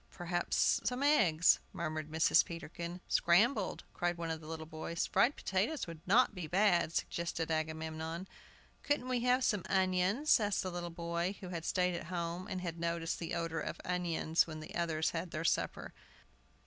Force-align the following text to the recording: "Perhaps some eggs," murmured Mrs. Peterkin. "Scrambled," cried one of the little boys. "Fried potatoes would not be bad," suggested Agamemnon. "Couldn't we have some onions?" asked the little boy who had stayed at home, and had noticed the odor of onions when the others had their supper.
"Perhaps 0.09 0.81
some 0.83 1.03
eggs," 1.03 1.59
murmured 1.73 2.09
Mrs. 2.09 2.43
Peterkin. 2.43 3.01
"Scrambled," 3.07 3.83
cried 3.93 4.17
one 4.17 4.31
of 4.31 4.41
the 4.41 4.47
little 4.47 4.65
boys. 4.65 5.05
"Fried 5.05 5.35
potatoes 5.35 5.85
would 5.85 6.01
not 6.07 6.33
be 6.33 6.47
bad," 6.47 6.91
suggested 6.91 7.51
Agamemnon. 7.51 8.27
"Couldn't 8.81 9.09
we 9.09 9.19
have 9.19 9.43
some 9.43 9.61
onions?" 9.69 10.39
asked 10.39 10.63
the 10.63 10.71
little 10.71 10.89
boy 10.89 11.35
who 11.41 11.49
had 11.49 11.65
stayed 11.65 11.93
at 11.93 12.05
home, 12.07 12.47
and 12.47 12.61
had 12.61 12.79
noticed 12.79 13.19
the 13.19 13.35
odor 13.35 13.59
of 13.61 13.79
onions 13.85 14.47
when 14.47 14.59
the 14.59 14.73
others 14.73 15.11
had 15.11 15.29
their 15.29 15.45
supper. 15.45 15.93